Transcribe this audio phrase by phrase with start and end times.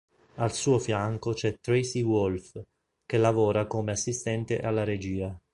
[0.37, 2.65] Al suo fianco c'è Tracey Wolfe,
[3.05, 5.39] che lavora come assistente alla regia.